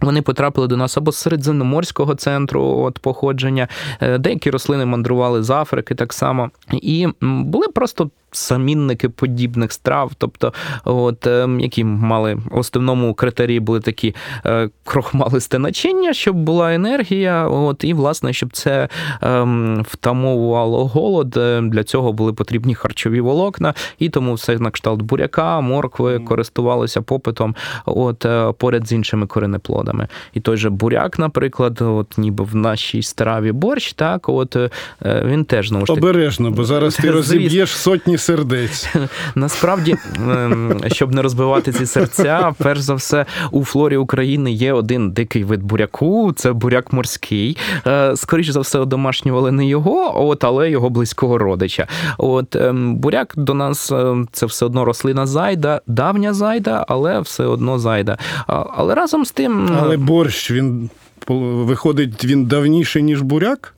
[0.00, 3.68] Вони потрапили до нас або з середземноморського центру от походження,
[4.00, 10.52] е, деякі рослини мандрували з Африки так само, і були просто самінники подібних страв, тобто,
[10.84, 14.14] от, ем, які мали в основному критерії були такі
[14.46, 18.88] е, крохмалисте начиння, щоб була енергія, от, і, власне, щоб це
[19.20, 21.36] ем, втамовувало голод.
[21.36, 27.02] Е, для цього були потрібні харчові волокна, і тому все на кшталт буряка, моркви користувалося
[27.02, 27.54] попитом
[27.86, 30.08] от, е, поряд з іншими коренеплодами.
[30.34, 34.56] І той же буряк, наприклад, от ніби в нашій страві борщ, так, от
[35.04, 35.92] він теж таки...
[35.92, 38.88] Обережно, бо зараз ти розіб'єш сотні сердець.
[39.34, 45.10] Насправді, ем, щоб не розбивати ці серця, перш за все, у флорі України є один
[45.10, 47.56] дикий вид буряку, це буряк морський.
[47.86, 51.86] Е, Скоріше за все, одомашнювали не його, от, але його близького родича.
[52.18, 57.44] От ем, Буряк до нас ем, це все одно рослина зайда, давня зайда, але все
[57.44, 58.18] одно зайда.
[58.46, 59.68] Але разом з тим.
[59.82, 60.90] Але борщ він
[61.28, 63.74] виходить він давніший, ніж буряк?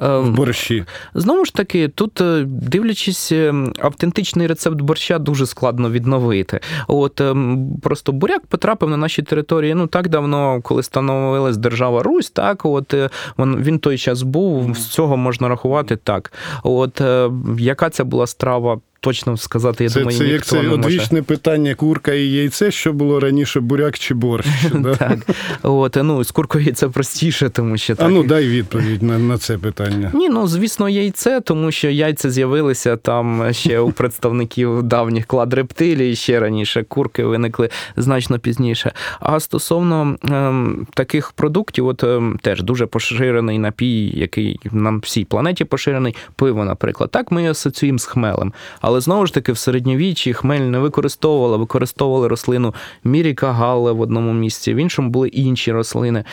[0.00, 0.84] В ем, борщі.
[1.14, 6.60] Знову ж таки, тут, е, дивлячись, е, автентичний рецепт борща дуже складно відновити.
[6.88, 12.30] От ем, просто буряк потрапив на наші території ну так давно, коли становилась держава Русь,
[12.30, 16.32] так от е, він, він той час був, з цього можна рахувати так.
[16.62, 17.02] От
[17.58, 18.80] яка це була страва?
[19.00, 22.70] Точно сказати, я це, думаю, це ніхто як це не одвічне питання курка і яйце,
[22.70, 24.48] що було раніше буряк чи борщ.
[24.98, 25.18] Так.
[25.62, 28.06] От, ну, З куркою це простіше, тому що так.
[28.06, 30.10] А ну дай відповідь на на це питання.
[30.14, 36.40] Ні, ну звісно, яйце, тому що яйця з'явилися там ще у представників давніх кладрептилій, ще
[36.40, 38.92] раніше курки виникли значно пізніше.
[39.20, 45.64] А стосовно ем, таких продуктів, от ем, теж дуже поширений напій, який на всій планеті
[45.64, 47.10] поширений, пиво, наприклад.
[47.10, 48.52] Так ми асоціюємо з хмелем.
[48.90, 52.74] Але знову ж таки в середньовіччі хмель не використовувала, використовували рослину
[53.04, 56.24] Міріка Галле в одному місці, в іншому були інші рослини.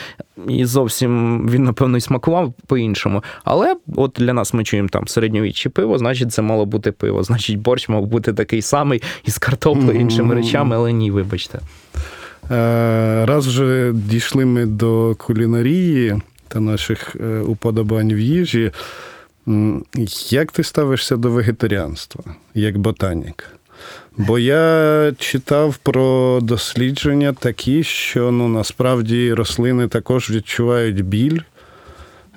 [0.47, 3.23] І зовсім він, напевно, і смакував по-іншому.
[3.43, 7.23] Але от для нас ми чуємо там середньовіччі пиво, значить, це мало бути пиво.
[7.23, 11.59] Значить, борщ мав бути такий самий із картоплею, іншими речами, але ні, вибачте.
[12.51, 18.71] Е, раз вже дійшли ми до кулінарії та наших е, уподобань в їжі.
[20.29, 23.49] Як ти ставишся до вегетаріанства як ботанік?
[24.17, 31.39] Бо я читав про дослідження такі, що ну, насправді рослини також відчувають біль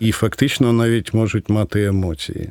[0.00, 2.50] і фактично навіть можуть мати емоції.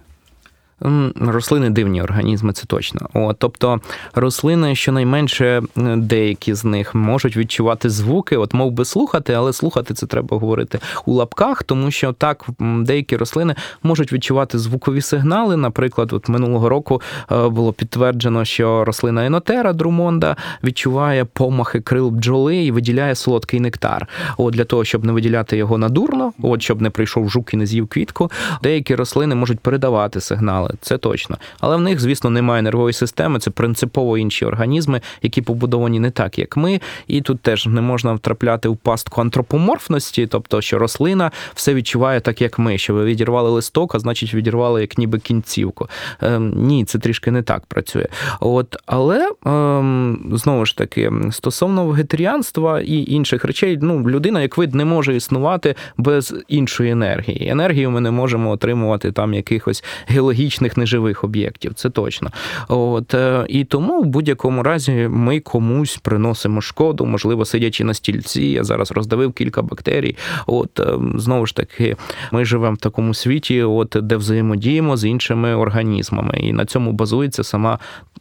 [1.16, 3.10] Рослини дивні організми, це точно.
[3.14, 3.80] О, тобто
[4.16, 5.62] рослини, щонайменше
[5.98, 10.80] деякі з них можуть відчувати звуки, от мов би слухати, але слухати це треба говорити
[11.06, 15.58] у лапках, тому що так деякі рослини можуть відчувати звукові сигнали.
[15.58, 22.58] Наприклад, от минулого року е, було підтверджено, що рослина енотера Друмонда відчуває помахи крил бджоли
[22.58, 24.08] і виділяє солодкий нектар.
[24.38, 27.66] От для того, щоб не виділяти його надурно, от щоб не прийшов жук і не
[27.66, 28.32] з'їв квітку,
[28.64, 31.38] деякі рослини можуть передавати сигнали знали, це точно.
[31.60, 36.40] Але в них, звісно, немає нервової системи, це принципово інші організми, які побудовані не так,
[36.40, 36.82] як ми.
[37.08, 42.42] І тут теж не можна втрапляти в пастку антропоморфності, тобто, що рослина все відчуває так,
[42.42, 42.78] як ми.
[42.78, 45.90] Що ви відірвали листок, а значить відірвали як ніби кінцівку.
[46.22, 48.08] Ем, Ні, це трішки не так працює.
[48.40, 54.76] От, Але ем, знову ж таки, стосовно вегетаріанства і інших речей, ну, людина, як вид,
[54.76, 57.50] не може існувати без іншої енергії.
[57.50, 62.32] Енергію ми не можемо отримувати там якихось геологічних фізичних неживих об'єктів, це точно.
[62.68, 68.44] От е, І тому в будь-якому разі ми комусь приносимо шкоду, можливо, сидячи на стільці.
[68.44, 70.16] Я зараз роздавив кілька бактерій.
[70.48, 71.96] От е, знову ж таки,
[72.32, 77.44] ми живемо в такому світі, от де взаємодіємо з іншими організмами, і на цьому базується
[77.44, 77.80] сама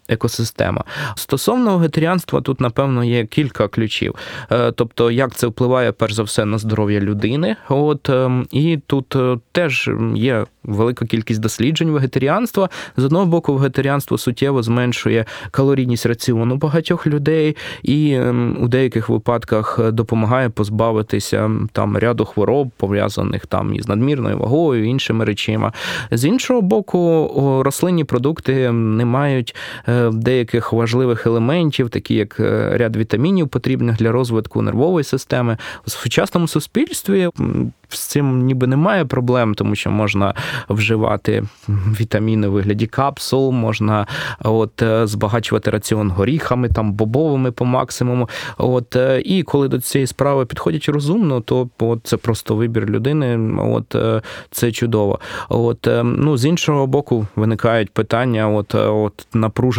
[0.09, 0.85] екосистема.
[1.15, 4.15] Стосовно вегетаріанства, тут, напевно, є кілька ключів.
[4.53, 7.57] Е, тобто, як це впливає перш за все на здоров'я людини.
[7.69, 9.17] От ем, І тут
[9.53, 12.69] теж є велика кількість досліджень вегетаріанства.
[12.97, 19.93] З одного боку, вегетаріанство суттєво зменшує калорійність раціону багатьох людей, і ем, у деяких випадках
[19.93, 25.73] допомагає позбавитися там ряду хвороб, пов'язаних там із надмірною вагою, іншими речима.
[26.11, 29.57] З іншого боку, рослинні продукти не мають
[29.89, 35.57] е, деяких важливих елементів, такі як е, ряд вітамінів, потрібних для розвитку нервової системи.
[35.87, 37.29] У сучасному суспільстві
[37.89, 40.35] з цим ніби немає проблем, тому що можна
[40.69, 44.07] вживати вітаміни в вигляді капсул, можна
[44.41, 48.29] от збагачувати раціон горіхами, там бобовими по максимуму.
[48.59, 53.55] От і коли до цієї справи підходять розумно, то от це просто вибір людини.
[53.63, 53.97] От
[54.51, 55.19] це чудово.
[55.49, 59.27] От ну з іншого боку, виникають питання, от от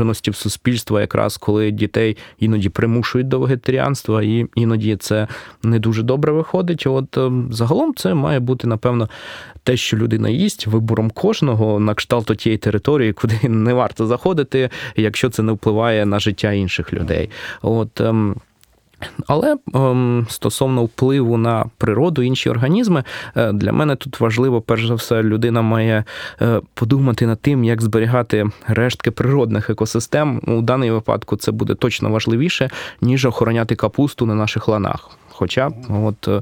[0.09, 5.27] напруженості в суспільства, якраз коли дітей іноді примушують до вегетаріанства, і іноді це
[5.63, 6.87] не дуже добре виходить.
[6.87, 7.17] От
[7.51, 9.09] загалом це має бути напевно
[9.63, 15.29] те, що людина їсть вибором кожного на кшталт тієї території, куди не варто заходити, якщо
[15.29, 17.29] це не впливає на життя інших людей.
[17.61, 18.01] От
[19.27, 23.03] але ем, стосовно впливу на природу інші організми,
[23.35, 26.03] е, для мене тут важливо, перш за все, людина має
[26.41, 30.41] е, подумати над тим, як зберігати рештки природних екосистем.
[30.47, 32.69] У даний випадку це буде точно важливіше,
[33.01, 35.18] ніж охороняти капусту на наших ланах.
[35.39, 36.41] Хоча от е,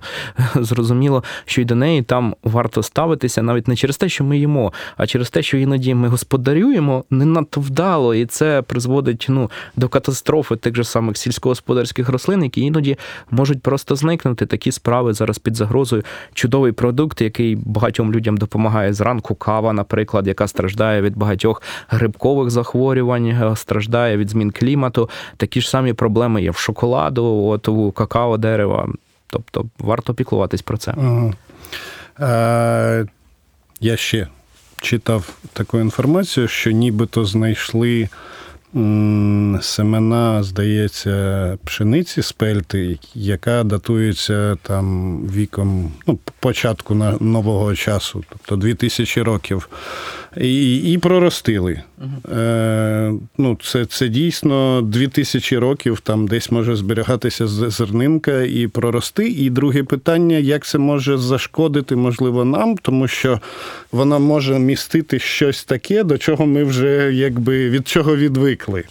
[0.55, 4.73] зрозуміло, що й до неї там варто ставитися навіть не через те, що ми їмо,
[4.97, 9.89] а через те, що іноді ми господарюємо не надто вдало, і це призводить ну, до
[9.89, 12.97] катастрофи тих же самих сільськогосподарських рослин, які іноді
[13.31, 14.45] можуть просто зникнути.
[14.45, 16.03] Такі справи зараз під загрозою.
[16.33, 19.35] Чудовий продукт, який багатьом людям допомагає зранку.
[19.35, 25.09] Кава, наприклад, яка страждає від багатьох грибкових захворювань, е, страждає від змін клімату.
[25.37, 28.86] Такі ж самі проблеми є в шоколаду, от у какао дерева.
[29.27, 30.93] Тобто варто піклуватись про це.
[30.97, 31.33] Ага.
[32.19, 33.03] А,
[33.79, 34.27] Я ще
[34.81, 38.09] читав таку інформацію, що нібито знайшли
[39.61, 49.69] семена, здається, пшениці спельти, яка датується там віком ну, початку нового часу, тобто 2000 років
[50.41, 51.81] і і проростили.
[51.97, 52.35] Угу.
[52.35, 59.27] Е, ну, Це це дійсно 2000 років, там десь може зберігатися зернинка і прорости.
[59.27, 63.39] І друге питання, як це може зашкодити, можливо, нам, тому що
[63.91, 68.83] вона може містити щось таке, до чого ми вже якби від чого відвикли.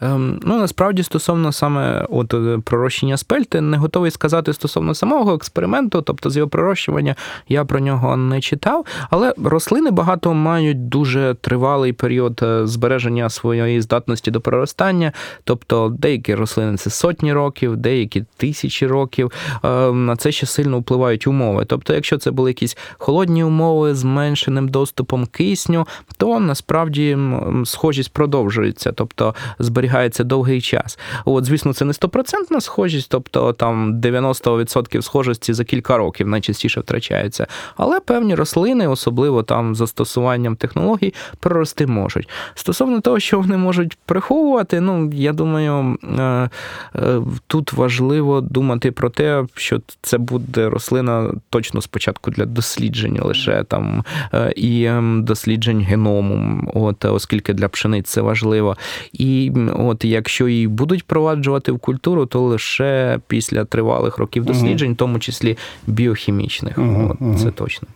[0.00, 6.02] Ем, ну, насправді, стосовно саме от е, пророщення спельти, не готовий сказати стосовно самого експерименту,
[6.02, 7.14] тобто з його пророщування
[7.48, 8.86] я про нього не читав.
[9.10, 15.12] Але рослини багато мають дуже тривалий період е, збереження своєї здатності до проростання.
[15.44, 19.32] Тобто деякі рослини це сотні років, деякі тисячі років.
[19.62, 21.64] Ем, на це ще сильно впливають умови.
[21.66, 27.18] Тобто, якщо це були якісь холодні умови з зменшеним доступом кисню, то насправді
[27.64, 30.98] схожість продовжується, тобто зберігання зберігається довгий час.
[31.24, 37.46] От, звісно, це не стопроцентна схожість, тобто там 90% схожості за кілька років найчастіше втрачається.
[37.76, 42.28] Але певні рослини, особливо там застосуванням технологій, прорости можуть.
[42.54, 46.50] Стосовно того, що вони можуть приховувати, ну я думаю, е,
[46.96, 53.64] е, тут важливо думати про те, що це буде рослина точно спочатку для дослідження лише
[53.64, 58.76] там е, і ем, досліджень геному, от оскільки для пшениць це важливо.
[59.12, 64.96] І От якщо її будуть впроваджувати в культуру, то лише після тривалих років досліджень, в
[64.96, 66.78] тому числі біохімічних.
[66.78, 67.38] Угу, от, угу.
[67.38, 67.88] Це точно.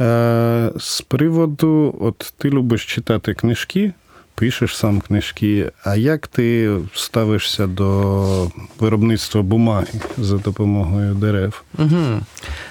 [0.00, 3.92] Е, З приводу, от ти любиш читати книжки
[4.38, 5.70] пишеш сам книжки.
[5.84, 11.62] А як ти ставишся до виробництва бумаги за допомогою дерев?
[11.78, 12.20] Угу.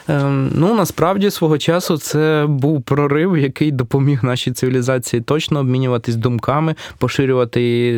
[0.08, 6.75] Ем, ну насправді свого часу це був прорив, який допоміг нашій цивілізації точно обмінюватись думками,
[6.97, 7.89] поширювати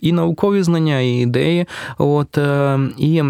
[0.00, 1.66] і наукові знання, і ідеї.
[1.98, 3.22] От е, і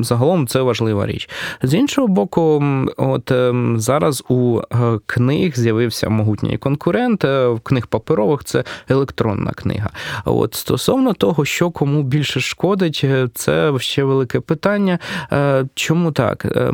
[0.00, 1.28] загалом це важлива річ.
[1.62, 2.64] З іншого боку,
[2.96, 7.24] от ем, зараз у е, книг з'явився могутній конкурент.
[7.24, 9.90] Е, в книг паперових це електрон електронна книга.
[10.24, 14.98] От стосовно того, що кому більше шкодить, е, це ще велике питання.
[15.32, 16.44] Е, чому так?
[16.44, 16.72] Е,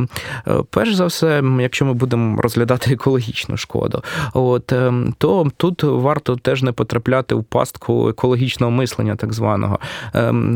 [0.70, 4.72] перш за все, якщо ми будемо розглядати екологічну шкоду, от
[5.18, 9.78] то тут варто теж не потрапляти в пастку екологічного мислення, так званого.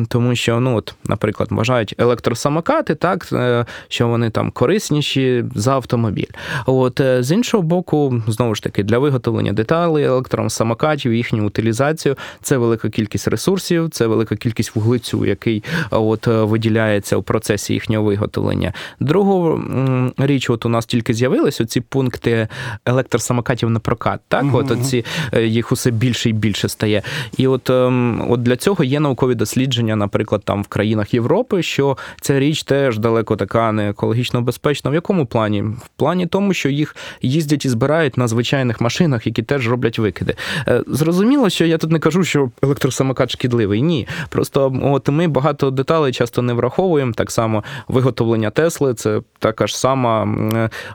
[0.09, 3.33] Тому що, ну от, наприклад, вважають електросамокати, так
[3.89, 6.33] що вони там корисніші за автомобіль.
[6.67, 12.57] От з іншого боку, знову ж таки, для виготовлення деталей електросамокатів, їхню утилізацію працю, це
[12.57, 18.73] велика кількість ресурсів, це велика кількість вуглецю, який от е, виділяється у процесі їхнього виготовлення.
[19.01, 19.63] Другу
[20.19, 22.49] річ, от у нас тільки з'явились оці пункти
[22.87, 24.21] електросамокатів на прокат.
[24.29, 24.59] Так, угу.
[24.59, 27.03] от оці е, їх усе більше і більше стає.
[27.37, 31.97] І от ем, от для цього є наукові дослідження, наприклад, там в країнах Європи, що
[32.21, 34.91] ця річ теж далеко така не екологічно безпечна.
[34.91, 35.63] В якому плані?
[35.63, 40.35] В плані тому, що їх їздять і збирають на звичайних машинах, які теж роблять викиди.
[40.69, 43.83] Е, зрозуміло, що я тут тут не кажу, що електросамокат шкідливий.
[43.83, 44.09] Ні.
[44.29, 47.13] Просто от ми багато деталей часто не враховуємо.
[47.13, 50.29] Так само виготовлення Тесли, це така ж сама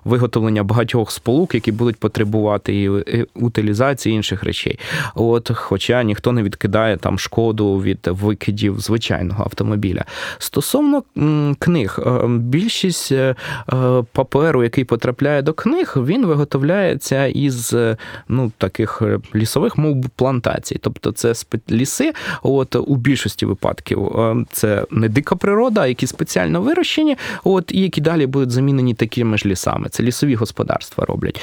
[0.06, 2.90] виготовлення багатьох сполук, які будуть потребувати і
[3.34, 4.80] утилізації інших речей.
[5.16, 10.06] От, Хоча ніхто не відкидає там шкоду від викидів звичайного автомобіля.
[10.38, 11.04] Стосовно
[11.60, 13.36] книг, е, більшість е,
[13.74, 17.76] е, паперу, який потрапляє до книг, він виготовляється із
[18.28, 19.02] ну, таких
[19.36, 20.76] лісових мов плантацій.
[20.84, 21.34] Тобто це
[21.72, 24.12] ліси, от у більшості випадків
[24.52, 29.38] це не дика природа, а які спеціально вирощені, от і які далі будуть замінені такими
[29.38, 29.90] ж лісами.
[29.90, 31.42] Це лісові господарства роблять.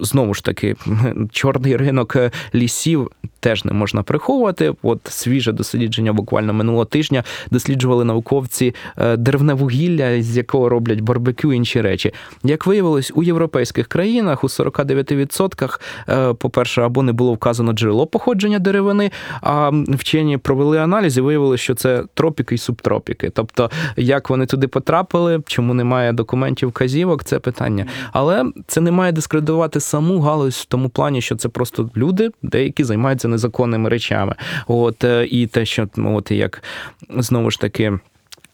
[0.00, 0.76] Знову ж таки,
[1.32, 2.16] чорний ринок
[2.54, 3.10] лісів
[3.40, 4.74] теж не можна приховувати.
[4.82, 11.52] От свіже дослідження буквально минулого тижня досліджували науковці е, деревне вугілля, з якого роблять барбекю
[11.52, 12.12] і інші речі.
[12.44, 18.58] Як виявилось, у європейських країнах у 49%, е, по-перше, або не було вказано джерело походження
[18.62, 19.10] деревини,
[19.40, 23.30] а вчені провели аналіз і виявили, що це тропіки і субтропіки.
[23.30, 27.86] Тобто, як вони туди потрапили, чому немає документів вказівок, це питання.
[28.12, 32.84] Але це не має дискредитувати саму галузь в тому плані, що це просто люди, деякі
[32.84, 34.34] займаються незаконними речами.
[34.66, 36.62] От е, і те, що ну, от як
[37.10, 37.98] знову ж таки.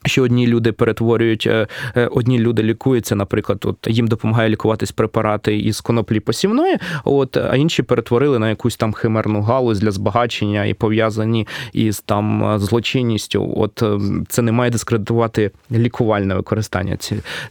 [0.07, 5.59] Що одні люди перетворюють, е, е, одні люди лікуються, наприклад, от їм допомагає лікуватись препарати
[5.59, 10.75] із коноплі посівної, от а інші перетворили на якусь там химерну галузь для збагачення і
[10.75, 13.55] пов'язані із там злочинністю.
[13.57, 13.83] От
[14.29, 16.97] це не має дискредитувати лікувальне використання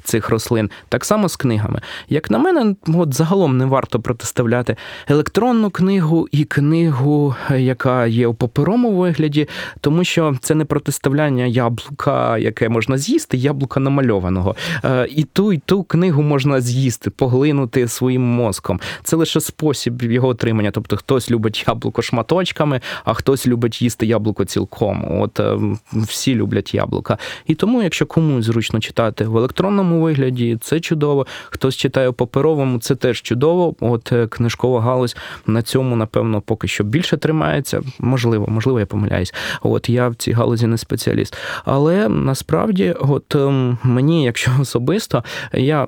[0.03, 0.69] цих рослин.
[0.89, 1.81] Так само з книгами.
[2.09, 4.75] Як на мене, от загалом не варто протиставляти
[5.07, 9.47] електронну книгу і книгу, яка є у паперовому вигляді,
[9.81, 14.55] тому що це не протиставляння яблука яке можна з'їсти, яблука намальованого.
[14.83, 18.79] Е, і ту, і ту книгу можна з'їсти, поглинути своїм мозком.
[19.03, 20.71] Це лише спосіб його отримання.
[20.71, 25.21] Тобто хтось любить яблуко шматочками, а хтось любить їсти яблуко цілком.
[25.21, 25.57] От е,
[25.93, 27.17] всі люблять яблука.
[27.45, 31.27] І тому, якщо комусь зручно читати в електронному вигляді, це чудово.
[31.49, 33.75] Хтось читає в паперовому, це теж чудово.
[33.79, 35.15] От е, книжкова галузь
[35.45, 37.81] на цьому, напевно, поки що більше тримається.
[37.99, 39.33] Можливо, можливо, я помиляюсь.
[39.61, 41.37] От я в цій галузі не спеціаліст.
[41.65, 45.23] Але насправді, от ем, мені, якщо особисто,
[45.53, 45.87] я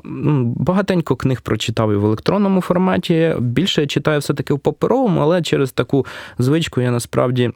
[0.55, 3.35] багатенько книг прочитав і в електронному форматі.
[3.39, 6.05] Більше я читаю все-таки в паперовому, але через таку
[6.37, 7.51] звичку я насправді.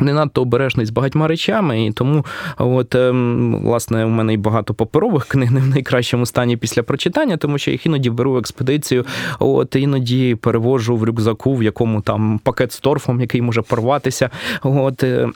[0.00, 2.24] Не надто обережний з багатьма речами, і тому,
[2.58, 7.36] от ем, власне, у мене і багато паперових книг не в найкращому стані після прочитання,
[7.36, 9.04] тому що їх іноді беру в експедицію,
[9.38, 14.30] от іноді перевожу в рюкзаку, в якому там пакет з торфом, який може порватися.
[14.62, 15.28] От е,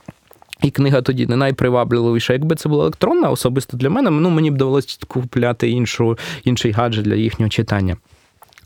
[0.63, 2.33] і книга тоді не найпривабливіша.
[2.33, 7.05] Якби це була електронна, особисто для мене, ну мені б довелося купляти іншу, інший гаджет
[7.05, 7.97] для їхнього читання.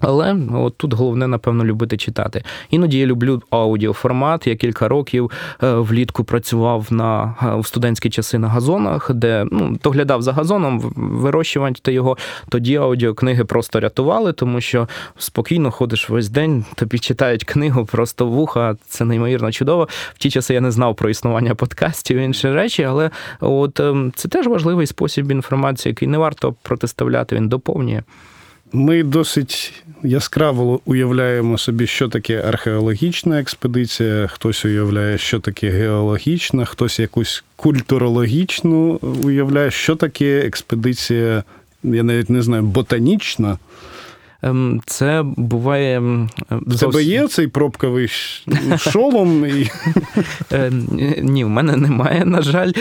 [0.00, 2.42] Але от тут головне, напевно, любити читати.
[2.70, 4.46] Іноді я люблю аудіоформат.
[4.46, 5.30] Я кілька років
[5.62, 10.80] е, влітку працював на е, в студентські часи на газонах, де ну, доглядав за газоном,
[10.96, 12.16] вирощувати його.
[12.48, 14.88] Тоді аудіокниги просто рятували, тому що
[15.18, 18.76] спокійно ходиш весь день, тобі читають книгу, просто вуха.
[18.86, 19.88] Це неймовірно чудово.
[20.14, 24.12] В ті часи я не знав про існування подкастів і інші речі, але от ем,
[24.16, 28.02] це теж важливий спосіб інформації, який не варто протиставляти, він доповнює.
[28.72, 34.26] Ми досить яскраво уявляємо собі, що таке археологічна експедиція.
[34.26, 41.44] Хтось уявляє, що таке геологічна, хтось якусь культурологічну уявляє, що таке експедиція,
[41.84, 43.58] я навіть не знаю, ботанічна.
[44.42, 45.98] Ем, це буває.
[46.50, 48.08] В тебе є цей пробковий
[48.78, 49.46] шолом?
[50.52, 50.72] Е,
[51.22, 52.72] ні, в мене немає, на жаль.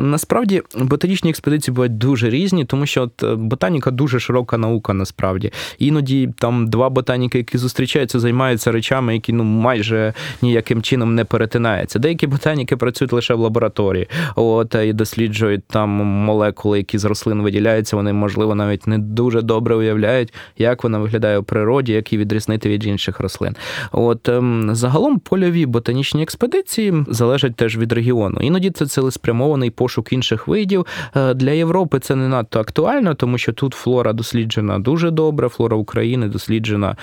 [0.00, 5.52] Насправді ботанічні експедиції бувають дуже різні, тому що от е, ботаніка дуже широка наука, насправді.
[5.78, 11.98] Іноді там два ботаніки, які зустрічаються, займаються речами, які ну майже ніяким чином не перетинаються.
[11.98, 17.96] Деякі ботаніки працюють лише в лабораторії, от і досліджують там молекули, які з рослин виділяються.
[17.96, 22.68] Вони, можливо, навіть не дуже добре уявляють, як вона виглядає у природі, як її відрізнити
[22.68, 23.56] від інших рослин.
[23.92, 28.40] От ем, загалом польові ботанічні експедиції залежать теж від регіону.
[28.40, 30.86] Іноді це цілеспрямований пошук інших видів.
[31.16, 35.76] Е, для Європи це не надто актуально, тому що тут флора досліджена дуже добре, флора
[35.76, 36.96] України досліджена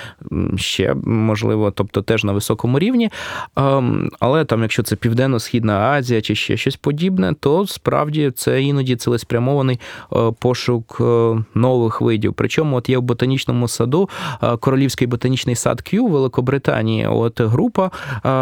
[0.56, 3.10] ще можливо, тобто теж на високому рівні.
[3.56, 8.96] Ем, але там, якщо це Південно-Східна Азія чи ще щось подібне, то справді це іноді
[8.96, 9.80] цілеспрямований
[10.14, 12.34] е, пошук е, нових видів.
[12.34, 14.10] Причому от є в ботанічному саду,
[14.60, 17.08] Королівський ботанічний сад К'ю в Великобританії.
[17.08, 17.92] От група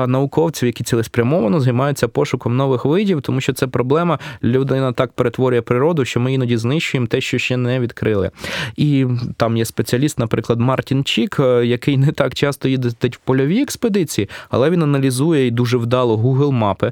[0.07, 4.19] науковців, які цілеспрямовано займаються пошуком нових видів, тому що це проблема.
[4.43, 8.31] Людина так перетворює природу, що ми іноді знищуємо те, що ще не відкрили.
[8.75, 9.05] І
[9.37, 14.69] там є спеціаліст, наприклад, Мартін Чік, який не так часто їздить в польові експедиції, але
[14.69, 16.91] він аналізує і дуже вдало Google мапи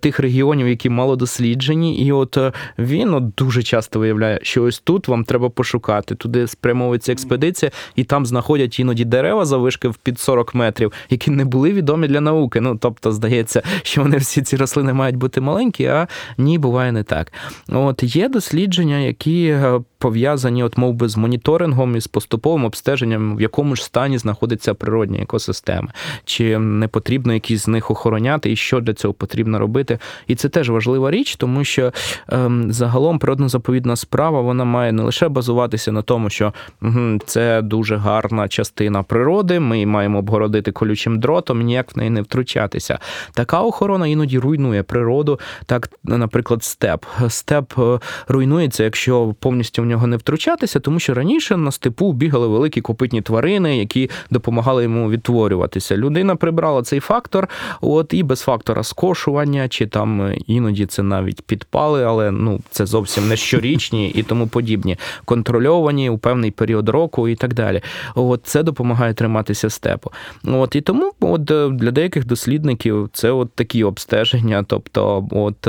[0.00, 2.06] тих регіонів, які мало досліджені.
[2.06, 2.38] І от
[2.78, 6.14] він от дуже часто виявляє, що ось тут вам треба пошукати.
[6.14, 11.44] Туди спрямовується експедиція, і там знаходять іноді дерева завишки в під 40 метрів, які не
[11.44, 12.60] були відомі для науки.
[12.60, 16.08] Ну тобто, здається, що вони всі ці рослини мають бути маленькі, а
[16.38, 17.32] ні, буває не так.
[17.68, 23.36] От є дослідження, які е, пов'язані, от мов би, з моніторингом і з поступовим обстеженням,
[23.36, 25.88] в якому ж стані знаходиться природні екосистеми,
[26.24, 29.98] чи не потрібно якісь з них охороняти, і що для цього потрібно робити.
[30.26, 31.92] І це теж важлива річ, тому що
[32.28, 37.96] ем, загалом природно-заповідна справа вона має не лише базуватися на тому, що угу, це дуже
[37.96, 42.98] гарна частина природи, ми маємо обгородити колючим дротом, ніяк в неї не втручатися.
[43.32, 45.40] Така охорона іноді руйнує природу.
[45.66, 47.04] Так, наприклад, степ.
[47.28, 52.80] Степ е, руйнується, якщо повністю нього не втручатися, тому що раніше на степу бігали великі
[52.80, 55.96] копитні тварини, які допомагали йому відтворюватися.
[55.96, 57.48] Людина прибрала цей фактор,
[57.80, 62.86] от і без фактора скошування, чи там е, іноді це навіть підпали, але ну це
[62.86, 67.82] зовсім не щорічні і тому подібні, контрольовані у певний період року і так далі.
[68.14, 70.10] От це допомагає триматися степу.
[70.44, 75.68] От і тому, от е, для деяких дослідників це от такі обстеження, тобто, от.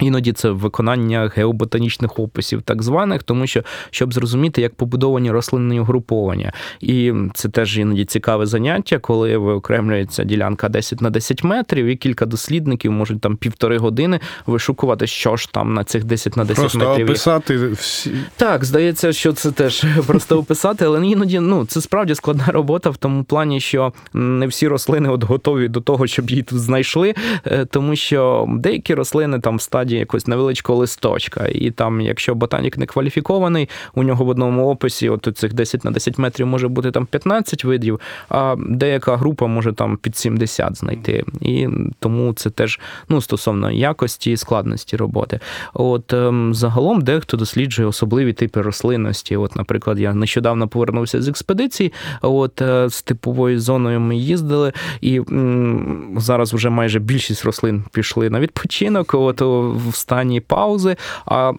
[0.00, 6.52] Іноді це виконання геоботанічних описів, так званих, тому що щоб зрозуміти, як побудовані рослинні угруповання.
[6.80, 12.26] І це теж іноді цікаве заняття, коли виокремлюється ділянка 10 на 10 метрів, і кілька
[12.26, 16.78] дослідників можуть там півтори години вишукувати, що ж там на цих 10 на 10 просто
[16.78, 17.06] метрів.
[17.06, 18.10] описати всі.
[18.36, 22.96] Так, здається, що це теж просто описати, але іноді ну це справді складна робота в
[22.96, 27.14] тому плані, що не всі рослини от готові до того, щоб її тут знайшли,
[27.46, 31.46] е, тому що деякі рослини там в стадії якогось невеличкого листочка.
[31.46, 35.90] І там, якщо ботанік не кваліфікований, у нього в одному описі от цих 10 на
[35.90, 41.24] 10 метрів може бути там 15 видів, а деяка група може там під 70 знайти.
[41.40, 41.68] І
[41.98, 45.40] тому це теж ну, стосовно якості і складності роботи.
[45.74, 49.36] От ем, загалом дехто досліджує особливі типи рослинності.
[49.36, 55.18] От, наприклад, я нещодавно повернувся з експедиції, от е, з типовою зоною ми їздили, і
[55.18, 59.14] м, зараз вже майже більшість рослин пішли на відпочинок.
[59.14, 59.42] От
[59.74, 60.96] в стані паузи,
[61.26, 61.52] а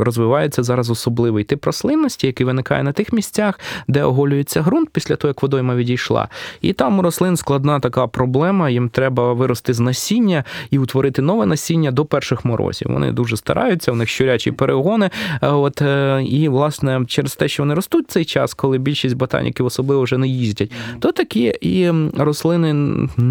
[0.00, 5.28] розвивається зараз особливий тип рослинності, який виникає на тих місцях, де оголюється ґрунт після того,
[5.28, 6.28] як водойма відійшла.
[6.60, 8.70] І там у рослин складна така проблема.
[8.70, 12.88] Їм треба вирости з насіння і утворити нове насіння до перших морозів.
[12.90, 15.10] Вони дуже стараються, у них щурячі перегони.
[15.40, 20.02] От е, і власне через те, що вони ростуть цей час, коли більшість ботаніків особливо
[20.02, 22.74] вже не їздять, то такі і рослини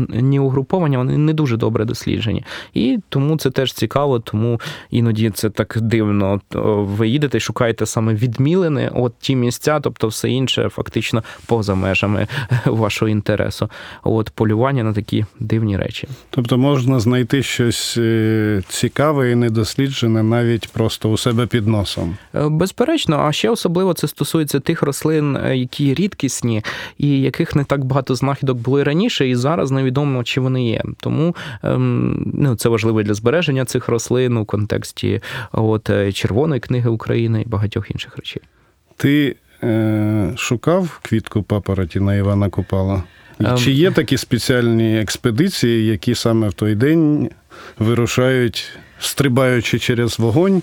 [0.09, 2.43] ні угруповання вони не дуже добре досліджені.
[2.73, 4.61] І тому це теж цікаво тому
[4.91, 6.41] іноді це так дивно.
[6.77, 12.27] Ви їдете шукаєте саме відмілини, от ті місця, тобто все інше фактично поза межами
[12.65, 13.69] вашого інтересу.
[14.03, 16.07] От полювання на такі дивні речі.
[16.29, 22.17] Тобто можна знайти щось е, цікаве і недосліджене навіть просто у себе під носом.
[22.35, 26.63] Е, безперечно, а ще особливо це стосується тих рослин, е, які рідкісні,
[26.97, 30.83] і яких не так багато знахідок було і раніше, і зараз невідомо, чи вони є.
[30.99, 36.61] Тому ем, ну, це важливо для збереження цих рослин рослин у контексті от, е, Червоної
[36.61, 38.41] книги України і багатьох інших речей.
[38.97, 43.03] Ти е, шукав квітку папороті на Івана Купала?
[43.39, 43.57] Ем.
[43.57, 47.29] Чи є такі спеціальні експедиції, які саме в той день
[47.79, 50.61] вирушають, стрибаючи через вогонь?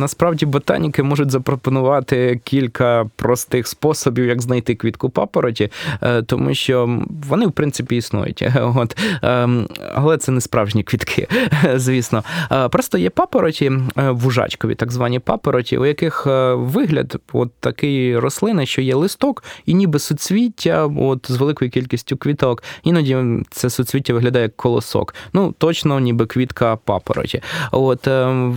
[0.00, 5.70] Насправді ботаніки можуть запропонувати кілька простих способів, як знайти квітку папороті,
[6.02, 8.44] е, тому що вони, в принципі, існують.
[8.76, 8.96] От.
[9.22, 11.28] Ем, але це не справжні квітки,
[11.74, 12.24] звісно.
[12.52, 18.66] Е, просто є папороті, е, вужачкові, так звані папороті, у яких вигляд от такий рослини,
[18.66, 22.62] що є листок, і ніби суцвіття от, з великою кількістю квіток.
[22.84, 23.16] Іноді
[23.50, 25.14] це суцвіття виглядає як колосок.
[25.32, 27.42] Ну, точно, ніби квітка папороті.
[27.72, 28.08] От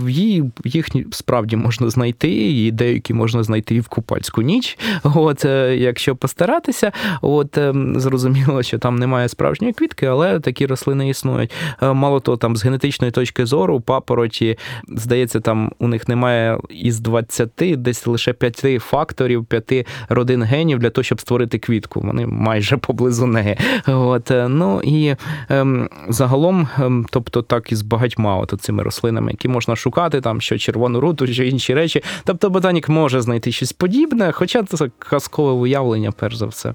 [0.08, 4.78] її їхні справді можна знайти, і деякі можна знайти і в купальську ніч.
[5.02, 11.08] От е, якщо постаратися, от е, зрозуміло, що там немає справжньої квітки, але такі рослини
[11.08, 11.52] існують.
[11.82, 14.58] Е, мало того, там з генетичної точки зору папороті,
[14.88, 20.90] здається, там у них немає із 20, десь лише 5 факторів, 5 родин генів для
[20.90, 22.00] того, щоб створити квітку.
[22.00, 23.56] Вони майже поблизу неї.
[23.86, 25.16] От, ну і
[25.48, 30.40] ем, загалом, ем, тобто так і з багатьма от цими рослинами, які можна шукати, там
[30.40, 32.02] що червону руду ґрунту чи інші речі.
[32.24, 36.74] Тобто ботанік може знайти щось подібне, хоча це казкове уявлення, перш за все.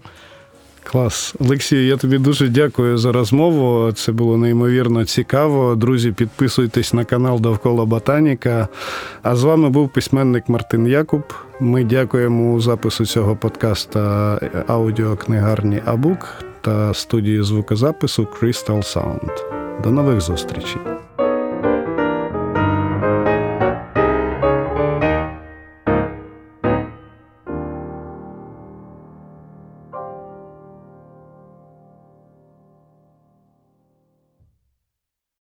[0.84, 1.36] Клас.
[1.40, 3.92] Олексій, я тобі дуже дякую за розмову.
[3.92, 5.76] Це було неймовірно цікаво.
[5.76, 8.68] Друзі, підписуйтесь на канал Довкола Ботаніка.
[9.24, 11.24] А з вами був письменник Мартин Якуб.
[11.60, 16.28] Ми дякуємо запису цього подкаста аудіокнигарні Абук
[16.62, 19.32] та студії звукозапису Crystal Sound.
[19.84, 20.89] До нових зустрічей.